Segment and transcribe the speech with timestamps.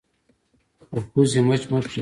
[0.89, 1.89] په پوزې مچ مه پرېږده